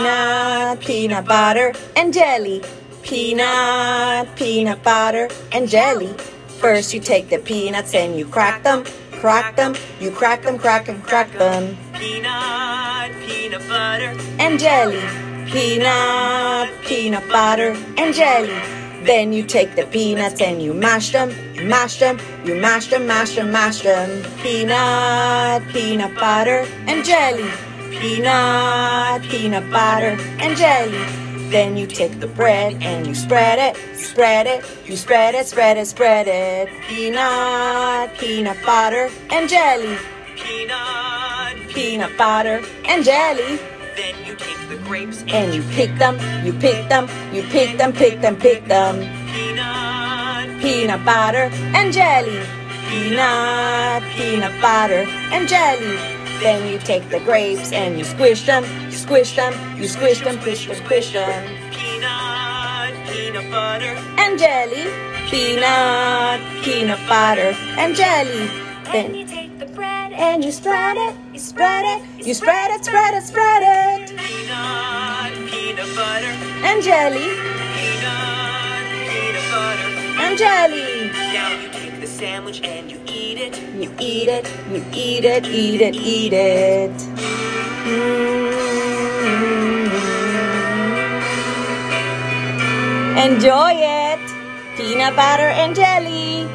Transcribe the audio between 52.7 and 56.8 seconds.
Peanut, peanut butter and jelly. Then you